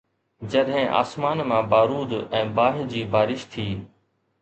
جڏهن 0.53 0.85
آسمان 1.01 1.37
مان 1.51 1.61
بارود 1.73 2.17
۽ 2.41 2.43
باهه 2.59 2.83
جي 2.95 3.01
بارش 3.15 3.41
ٿي. 3.55 3.69